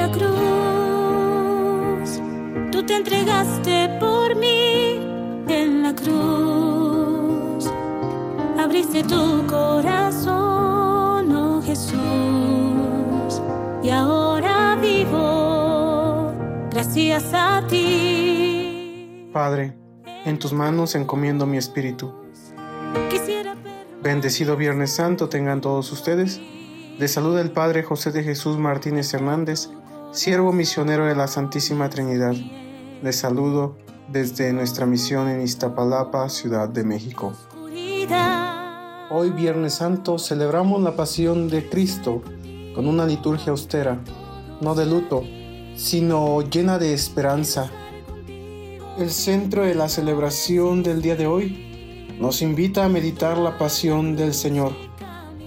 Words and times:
la 0.00 0.10
cruz. 0.10 0.30
Tú 2.72 2.82
te 2.86 2.96
entregaste 2.96 3.98
por 4.00 4.34
mí 4.36 4.98
en 5.48 5.82
la 5.82 5.94
cruz. 5.94 7.70
Abriste 8.58 9.02
tu 9.04 9.46
corazón, 9.46 11.32
oh 11.36 11.62
Jesús. 11.62 13.42
Y 13.82 13.90
ahora 13.90 14.76
vivo 14.80 16.32
gracias 16.70 17.24
a 17.34 17.62
ti. 17.68 19.28
Padre, 19.32 19.76
en 20.24 20.38
tus 20.38 20.52
manos 20.52 20.94
encomiendo 20.94 21.46
mi 21.46 21.58
espíritu. 21.58 22.14
Bendecido 24.02 24.56
Viernes 24.56 24.92
Santo 24.92 25.28
tengan 25.28 25.60
todos 25.60 25.92
ustedes. 25.92 26.40
Les 26.98 27.12
saluda 27.12 27.42
el 27.42 27.50
Padre 27.50 27.82
José 27.82 28.12
de 28.12 28.22
Jesús 28.22 28.56
Martínez 28.56 29.12
Hernández, 29.12 29.68
siervo 30.12 30.52
misionero 30.52 31.06
de 31.06 31.14
la 31.14 31.28
Santísima 31.28 31.88
Trinidad. 31.88 32.34
Les 33.00 33.14
saludo 33.14 33.76
desde 34.08 34.52
nuestra 34.52 34.84
misión 34.84 35.28
en 35.28 35.40
Iztapalapa, 35.40 36.28
Ciudad 36.28 36.68
de 36.68 36.82
México. 36.82 37.32
Hoy 39.08 39.30
Viernes 39.30 39.74
Santo 39.74 40.18
celebramos 40.18 40.82
la 40.82 40.96
pasión 40.96 41.48
de 41.48 41.68
Cristo 41.68 42.22
con 42.74 42.88
una 42.88 43.06
liturgia 43.06 43.52
austera, 43.52 44.00
no 44.60 44.74
de 44.74 44.86
luto, 44.86 45.22
sino 45.76 46.42
llena 46.42 46.78
de 46.78 46.92
esperanza. 46.92 47.70
El 48.98 49.10
centro 49.10 49.64
de 49.64 49.76
la 49.76 49.88
celebración 49.88 50.82
del 50.82 51.02
día 51.02 51.14
de 51.14 51.28
hoy 51.28 52.16
nos 52.18 52.42
invita 52.42 52.84
a 52.84 52.88
meditar 52.88 53.38
la 53.38 53.56
pasión 53.58 54.16
del 54.16 54.34
Señor, 54.34 54.72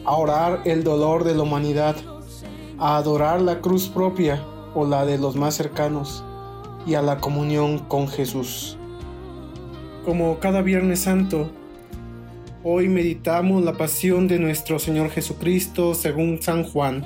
a 0.06 0.16
orar 0.16 0.62
el 0.64 0.86
dolor 0.86 1.26
de 1.26 1.36
la 1.36 1.44
humanidad, 1.44 1.98
a 2.80 2.96
adorar 2.96 3.42
la 3.42 3.60
cruz 3.60 3.90
propia 3.90 4.42
o 4.76 4.86
la 4.86 5.06
de 5.06 5.18
los 5.18 5.36
más 5.36 5.56
cercanos 5.56 6.24
y 6.86 6.96
a 6.96 7.02
la 7.02 7.20
comunión 7.20 7.80
con 7.80 8.08
Jesús. 8.08 8.78
Como 10.06 10.40
cada 10.40 10.62
Viernes 10.62 11.00
Santo, 11.02 11.50
Hoy 12.66 12.88
meditamos 12.88 13.62
la 13.62 13.74
pasión 13.74 14.30
de 14.30 14.40
nuestro 14.40 14.80
Señor 14.80 15.10
Jesucristo 15.10 15.94
según 15.94 16.42
San 16.42 16.64
Juan. 16.64 17.04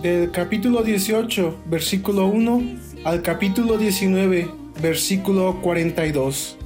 Del 0.00 0.30
capítulo 0.30 0.82
18, 0.82 1.56
versículo 1.66 2.26
1 2.28 2.62
al 3.04 3.20
capítulo 3.20 3.76
19, 3.76 4.50
versículo 4.80 5.60
42. 5.60 6.56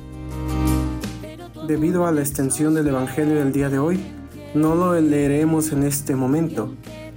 Debido 1.66 2.06
a 2.06 2.12
la 2.12 2.20
extensión 2.20 2.74
del 2.74 2.86
Evangelio 2.86 3.34
del 3.34 3.52
día 3.52 3.68
de 3.68 3.80
hoy, 3.80 3.98
no 4.54 4.76
lo 4.76 5.00
leeremos 5.00 5.72
en 5.72 5.82
este 5.82 6.14
momento. 6.14 6.72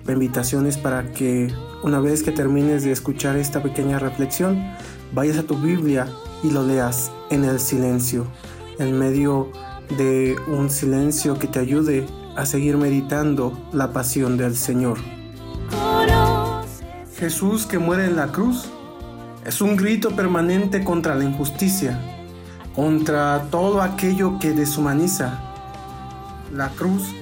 La 0.05 0.13
invitación 0.13 0.67
es 0.67 0.77
para 0.77 1.11
que 1.11 1.53
una 1.81 1.99
vez 1.99 2.23
que 2.23 2.31
termines 2.31 2.83
de 2.83 2.91
escuchar 2.91 3.37
esta 3.37 3.63
pequeña 3.63 3.99
reflexión, 3.99 4.61
vayas 5.13 5.37
a 5.37 5.43
tu 5.43 5.55
Biblia 5.55 6.07
y 6.43 6.51
lo 6.51 6.65
leas 6.65 7.09
en 7.29 7.45
el 7.45 7.59
silencio, 7.59 8.27
en 8.79 8.99
medio 8.99 9.49
de 9.97 10.35
un 10.47 10.69
silencio 10.69 11.39
que 11.39 11.47
te 11.47 11.59
ayude 11.59 12.05
a 12.35 12.45
seguir 12.45 12.75
meditando 12.77 13.57
la 13.71 13.93
pasión 13.93 14.37
del 14.37 14.57
Señor. 14.57 14.97
Jesús 17.17 17.65
que 17.65 17.79
muere 17.79 18.05
en 18.05 18.17
la 18.17 18.27
cruz 18.27 18.69
es 19.45 19.61
un 19.61 19.77
grito 19.77 20.13
permanente 20.15 20.83
contra 20.83 21.15
la 21.15 21.23
injusticia, 21.23 21.97
contra 22.75 23.47
todo 23.49 23.81
aquello 23.81 24.37
que 24.39 24.51
deshumaniza. 24.51 25.39
La 26.51 26.69
cruz, 26.69 27.13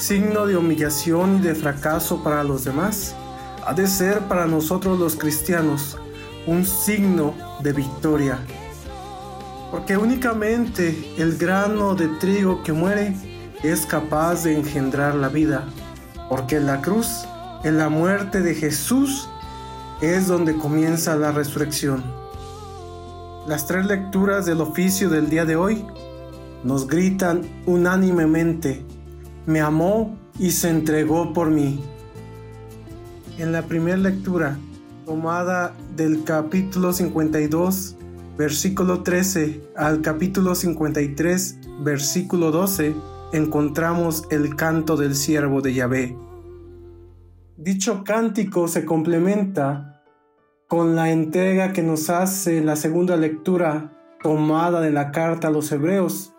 signo 0.00 0.46
de 0.46 0.56
humillación 0.56 1.36
y 1.36 1.40
de 1.40 1.54
fracaso 1.54 2.24
para 2.24 2.42
los 2.42 2.64
demás, 2.64 3.14
ha 3.66 3.74
de 3.74 3.86
ser 3.86 4.20
para 4.20 4.46
nosotros 4.46 4.98
los 4.98 5.14
cristianos 5.14 5.98
un 6.46 6.64
signo 6.64 7.34
de 7.62 7.74
victoria. 7.74 8.38
Porque 9.70 9.98
únicamente 9.98 11.14
el 11.18 11.36
grano 11.36 11.94
de 11.94 12.08
trigo 12.18 12.62
que 12.62 12.72
muere 12.72 13.14
es 13.62 13.84
capaz 13.84 14.44
de 14.44 14.56
engendrar 14.56 15.14
la 15.14 15.28
vida. 15.28 15.64
Porque 16.30 16.56
en 16.56 16.66
la 16.66 16.80
cruz, 16.80 17.26
en 17.62 17.76
la 17.76 17.90
muerte 17.90 18.40
de 18.40 18.54
Jesús, 18.54 19.28
es 20.00 20.26
donde 20.26 20.56
comienza 20.56 21.14
la 21.14 21.30
resurrección. 21.30 22.02
Las 23.46 23.66
tres 23.66 23.84
lecturas 23.84 24.46
del 24.46 24.62
oficio 24.62 25.10
del 25.10 25.28
día 25.28 25.44
de 25.44 25.56
hoy 25.56 25.84
nos 26.64 26.86
gritan 26.86 27.42
unánimemente, 27.66 28.84
me 29.46 29.60
amó 29.60 30.16
y 30.38 30.50
se 30.50 30.70
entregó 30.70 31.32
por 31.32 31.50
mí. 31.50 31.80
En 33.38 33.52
la 33.52 33.62
primera 33.62 33.96
lectura, 33.96 34.58
tomada 35.06 35.74
del 35.96 36.24
capítulo 36.24 36.92
52, 36.92 37.96
versículo 38.36 39.02
13 39.02 39.60
al 39.76 40.02
capítulo 40.02 40.54
53, 40.54 41.58
versículo 41.82 42.50
12, 42.50 42.94
encontramos 43.32 44.24
el 44.30 44.56
canto 44.56 44.96
del 44.96 45.14
siervo 45.14 45.60
de 45.62 45.74
Yahvé. 45.74 46.16
Dicho 47.56 48.04
cántico 48.04 48.68
se 48.68 48.84
complementa 48.84 50.02
con 50.68 50.94
la 50.96 51.10
entrega 51.10 51.72
que 51.72 51.82
nos 51.82 52.08
hace 52.10 52.60
la 52.60 52.76
segunda 52.76 53.16
lectura 53.16 53.92
tomada 54.22 54.80
de 54.80 54.90
la 54.90 55.10
carta 55.10 55.48
a 55.48 55.50
los 55.50 55.70
Hebreos, 55.72 56.32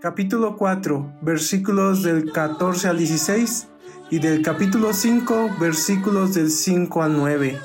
capítulo 0.00 0.56
4, 0.56 1.18
versículos 1.20 2.02
del 2.02 2.32
14 2.32 2.88
al 2.88 2.96
16 2.96 3.68
y 4.08 4.18
del 4.18 4.40
capítulo 4.40 4.94
5, 4.94 5.50
versículos 5.60 6.32
del 6.32 6.50
5 6.50 7.02
al 7.02 7.18
9, 7.18 7.58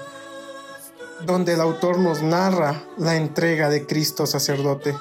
donde 1.26 1.54
el 1.54 1.62
autor 1.62 1.98
nos 1.98 2.22
narra 2.22 2.84
la 2.98 3.16
entrega 3.16 3.70
de 3.70 3.86
Cristo 3.86 4.26
sacerdote. 4.26 4.94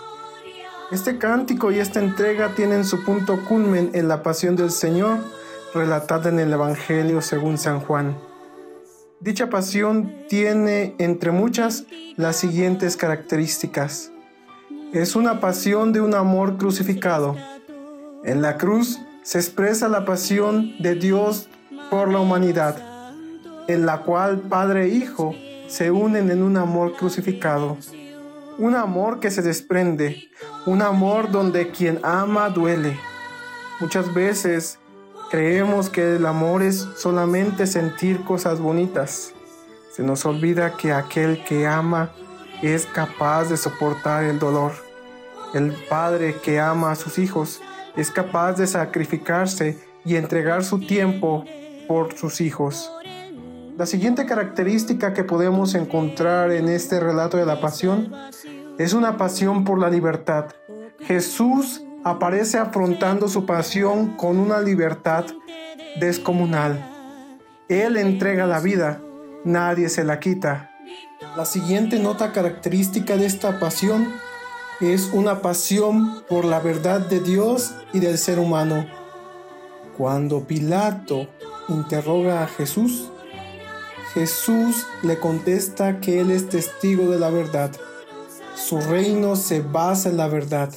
Este 0.93 1.19
cántico 1.19 1.73
y 1.73 1.81
esta 1.81 1.99
entrega 1.99 2.55
tienen 2.55 2.85
su 2.85 3.03
punto 3.03 3.45
culmen 3.45 3.91
en 3.95 4.07
la 4.07 4.23
pasión 4.23 4.55
del 4.55 4.71
Señor, 4.71 5.19
relatada 5.75 6.29
en 6.29 6.39
el 6.39 6.53
Evangelio 6.53 7.21
según 7.21 7.59
San 7.59 7.81
Juan. 7.81 8.17
Dicha 9.19 9.51
pasión 9.51 10.15
tiene, 10.29 10.95
entre 10.99 11.33
muchas, 11.33 11.85
las 12.17 12.37
siguientes 12.37 12.97
características. 12.97 14.14
Es 14.95 15.17
una 15.17 15.41
pasión 15.41 15.93
de 15.93 16.01
un 16.01 16.15
amor 16.15 16.57
crucificado. 16.57 17.35
En 18.23 18.43
la 18.43 18.59
cruz 18.59 19.01
se 19.25 19.39
expresa 19.39 19.89
la 19.89 20.05
pasión 20.05 20.81
de 20.81 20.95
Dios 20.95 21.49
por 21.91 22.13
la 22.13 22.21
humanidad, 22.21 22.77
en 23.67 23.87
la 23.87 24.03
cual 24.03 24.39
Padre 24.43 24.85
e 24.85 24.89
Hijo 24.91 25.35
se 25.67 25.91
unen 25.91 26.31
en 26.31 26.45
un 26.45 26.57
amor 26.57 26.95
crucificado. 26.95 27.77
Un 28.57 28.77
amor 28.77 29.19
que 29.19 29.33
se 29.33 29.43
desprende, 29.43 30.29
un 30.65 30.81
amor 30.81 31.33
donde 31.33 31.73
quien 31.73 31.99
ama 32.05 32.49
duele. 32.49 32.97
Muchas 33.81 34.15
veces 34.15 34.79
creemos 35.29 35.91
que 35.91 36.15
el 36.15 36.25
amor 36.25 36.63
es 36.63 36.87
solamente 36.97 37.67
sentir 37.67 38.23
cosas 38.23 38.61
bonitas. 38.61 39.33
Se 39.93 40.05
nos 40.05 40.25
olvida 40.25 40.77
que 40.77 40.93
aquel 40.93 41.43
que 41.43 41.67
ama 41.67 42.13
es 42.63 42.87
capaz 42.87 43.47
de 43.47 43.57
soportar 43.57 44.23
el 44.23 44.39
dolor. 44.39 44.84
El 45.55 45.73
padre 45.89 46.35
que 46.43 46.59
ama 46.59 46.91
a 46.91 46.97
sus 46.97 47.19
hijos 47.19 47.61
es 47.97 48.11
capaz 48.11 48.55
de 48.55 48.67
sacrificarse 48.67 49.79
y 50.05 50.17
entregar 50.17 50.65
su 50.65 50.81
tiempo 50.81 51.45
por 51.87 52.19
sus 52.19 52.41
hijos. 52.41 52.91
La 53.79 53.87
siguiente 53.87 54.27
característica 54.27 55.15
que 55.15 55.23
podemos 55.23 55.77
encontrar 55.77 56.51
en 56.51 56.69
este 56.69 56.99
relato 56.99 57.37
de 57.37 57.47
la 57.47 57.61
pasión 57.61 58.13
es 58.79 58.95
una 58.95 59.17
pasión 59.17 59.65
por 59.65 59.79
la 59.79 59.91
libertad. 59.91 60.47
Jesús 61.01 61.85
aparece 62.03 62.59
afrontando 62.59 63.29
su 63.29 63.47
pasión 63.47 64.17
con 64.17 64.39
una 64.39 64.61
libertad 64.61 65.27
descomunal. 66.01 66.85
Él 67.69 67.97
entrega 67.97 68.49
la 68.49 68.59
vida, 68.59 69.01
nadie 69.45 69.89
se 69.89 70.03
la 70.03 70.19
quita. 70.19 70.73
La 71.37 71.45
siguiente 71.45 72.01
nota 72.01 72.33
característica 72.33 73.17
de 73.17 73.27
esta 73.27 73.61
pasión 73.61 74.09
es 74.81 75.11
una 75.13 75.41
pasión 75.41 76.25
por 76.29 76.45
la 76.45 76.61
verdad 76.61 77.01
de 77.01 77.21
Dios 77.21 77.75
y 77.93 78.01
del 78.01 78.19
ser 78.19 78.39
humano. 78.39 78.87
Cuando 79.97 80.47
Pilato 80.47 81.29
interroga 81.69 82.43
a 82.43 82.49
Jesús, 82.49 83.11
Jesús 84.15 84.87
le 85.03 85.19
contesta 85.19 86.01
que 86.01 86.21
Él 86.21 86.31
es 86.31 86.49
testigo 86.49 87.11
de 87.11 87.19
la 87.19 87.31
verdad. 87.31 87.71
Su 88.55 88.81
reino 88.81 89.37
se 89.37 89.61
basa 89.61 90.09
en 90.09 90.17
la 90.17 90.29
verdad. 90.29 90.73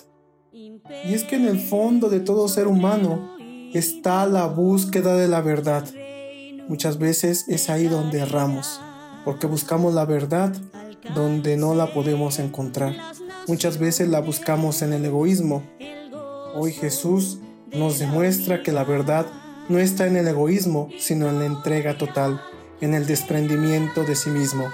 Y 0.51 1.13
es 1.13 1.23
que 1.23 1.35
en 1.35 1.45
el 1.45 1.59
fondo 1.59 2.09
de 2.09 2.19
todo 2.19 2.47
ser 2.47 2.67
humano 2.67 3.37
está 3.73 4.25
la 4.25 4.47
búsqueda 4.47 5.15
de 5.15 5.27
la 5.27 5.41
verdad. 5.41 5.85
Muchas 6.67 6.97
veces 6.97 7.45
es 7.47 7.69
ahí 7.69 7.87
donde 7.87 8.19
erramos, 8.19 8.81
porque 9.23 9.47
buscamos 9.47 9.93
la 9.93 10.05
verdad 10.05 10.53
donde 11.15 11.57
no 11.57 11.75
la 11.75 11.93
podemos 11.93 12.39
encontrar. 12.39 12.95
Muchas 13.47 13.77
veces 13.77 14.09
la 14.09 14.19
buscamos 14.19 14.81
en 14.81 14.91
el 14.91 15.05
egoísmo. 15.05 15.63
Hoy 16.53 16.73
Jesús 16.73 17.39
nos 17.71 17.97
demuestra 17.97 18.61
que 18.61 18.73
la 18.73 18.83
verdad 18.83 19.25
no 19.69 19.79
está 19.79 20.05
en 20.05 20.17
el 20.17 20.27
egoísmo, 20.27 20.89
sino 20.99 21.29
en 21.29 21.39
la 21.39 21.45
entrega 21.45 21.97
total, 21.97 22.41
en 22.81 22.93
el 22.93 23.07
desprendimiento 23.07 24.03
de 24.03 24.17
sí 24.17 24.31
mismo. 24.31 24.69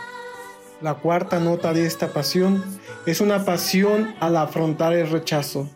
La 0.82 0.96
cuarta 0.96 1.40
nota 1.40 1.72
de 1.72 1.86
esta 1.86 2.14
pasión 2.14 2.64
es 3.06 3.22
una 3.22 3.46
pasión 3.46 4.16
al 4.20 4.36
afrontar 4.38 4.94
el 4.94 5.08
rechazo. 5.08 5.70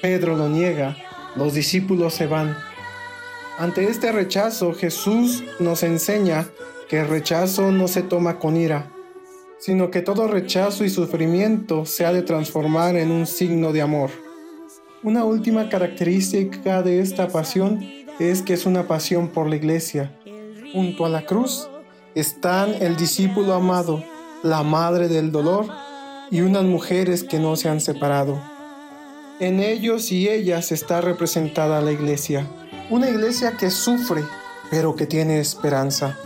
Pedro 0.00 0.34
lo 0.34 0.48
niega, 0.48 0.96
los 1.36 1.52
discípulos 1.52 2.14
se 2.14 2.26
van. 2.26 2.56
Ante 3.58 3.84
este 3.84 4.12
rechazo 4.12 4.72
Jesús 4.72 5.44
nos 5.60 5.82
enseña 5.82 6.48
que 6.88 7.00
el 7.00 7.08
rechazo 7.08 7.70
no 7.70 7.86
se 7.86 8.00
toma 8.02 8.38
con 8.38 8.56
ira, 8.56 8.93
sino 9.58 9.90
que 9.90 10.02
todo 10.02 10.28
rechazo 10.28 10.84
y 10.84 10.90
sufrimiento 10.90 11.86
se 11.86 12.04
ha 12.04 12.12
de 12.12 12.22
transformar 12.22 12.96
en 12.96 13.10
un 13.10 13.26
signo 13.26 13.72
de 13.72 13.82
amor. 13.82 14.10
Una 15.02 15.24
última 15.24 15.68
característica 15.68 16.82
de 16.82 17.00
esta 17.00 17.28
pasión 17.28 17.86
es 18.18 18.42
que 18.42 18.54
es 18.54 18.66
una 18.66 18.86
pasión 18.86 19.28
por 19.28 19.48
la 19.48 19.56
iglesia. 19.56 20.18
Junto 20.72 21.04
a 21.04 21.08
la 21.08 21.26
cruz 21.26 21.68
están 22.14 22.74
el 22.80 22.96
discípulo 22.96 23.54
amado, 23.54 24.02
la 24.42 24.62
madre 24.62 25.08
del 25.08 25.32
dolor 25.32 25.66
y 26.30 26.40
unas 26.40 26.64
mujeres 26.64 27.22
que 27.22 27.38
no 27.38 27.56
se 27.56 27.68
han 27.68 27.80
separado. 27.80 28.40
En 29.40 29.60
ellos 29.60 30.12
y 30.12 30.28
ellas 30.28 30.72
está 30.72 31.00
representada 31.00 31.80
la 31.80 31.92
iglesia, 31.92 32.46
una 32.88 33.10
iglesia 33.10 33.56
que 33.58 33.70
sufre, 33.70 34.22
pero 34.70 34.94
que 34.94 35.06
tiene 35.06 35.40
esperanza. 35.40 36.16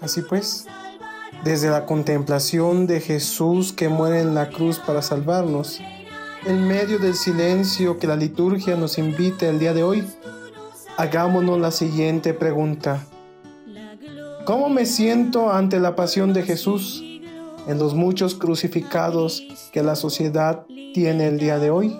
Así 0.00 0.22
pues, 0.22 0.66
desde 1.44 1.70
la 1.70 1.86
contemplación 1.86 2.86
de 2.86 3.00
Jesús 3.00 3.72
que 3.72 3.88
muere 3.88 4.20
en 4.20 4.34
la 4.34 4.50
cruz 4.50 4.78
para 4.78 5.02
salvarnos, 5.02 5.80
en 6.46 6.66
medio 6.66 6.98
del 6.98 7.14
silencio 7.14 7.98
que 7.98 8.06
la 8.06 8.16
liturgia 8.16 8.76
nos 8.76 8.98
invita 8.98 9.48
el 9.48 9.58
día 9.58 9.72
de 9.72 9.82
hoy, 9.82 10.06
hagámonos 10.96 11.58
la 11.58 11.70
siguiente 11.70 12.34
pregunta. 12.34 13.06
¿Cómo 14.44 14.68
me 14.68 14.86
siento 14.86 15.52
ante 15.52 15.78
la 15.80 15.96
pasión 15.96 16.32
de 16.32 16.42
Jesús 16.42 17.02
en 17.66 17.78
los 17.78 17.94
muchos 17.94 18.34
crucificados 18.34 19.42
que 19.72 19.82
la 19.82 19.96
sociedad 19.96 20.66
tiene 20.94 21.28
el 21.28 21.38
día 21.38 21.58
de 21.58 21.70
hoy? 21.70 21.98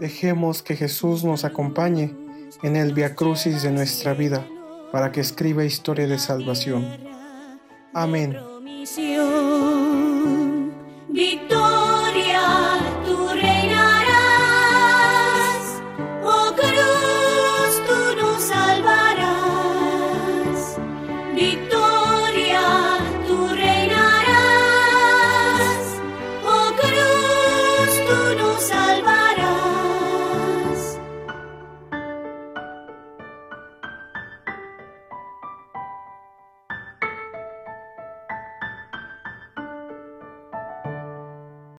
Dejemos 0.00 0.62
que 0.62 0.76
Jesús 0.76 1.24
nos 1.24 1.44
acompañe 1.44 2.14
en 2.62 2.76
el 2.76 2.92
Via 2.92 3.14
Crucis 3.14 3.62
de 3.62 3.70
nuestra 3.70 4.14
vida 4.14 4.46
para 4.90 5.12
que 5.12 5.20
escriba 5.20 5.64
historia 5.64 6.06
de 6.06 6.18
salvación. 6.18 6.84
Amin. 7.94 8.53